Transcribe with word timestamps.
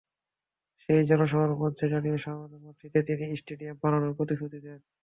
সেই 0.81 1.01
জনসভার 1.09 1.51
মঞ্চে 1.55 1.85
দাঁড়িয়ে 1.93 2.17
সামনের 2.17 2.61
মাঠটিতে 2.63 2.99
তিনি 3.09 3.35
স্টেডিয়াম 3.41 3.75
বানানোর 3.81 4.17
প্রতিশ্রুতি 4.17 4.59
দেন। 4.61 4.79